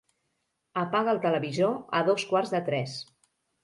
Apaga 0.85 1.13
el 1.15 1.21
televisor 1.27 1.79
a 2.01 2.05
dos 2.11 2.29
quarts 2.35 2.59
de 2.59 2.67
tres. 2.73 3.01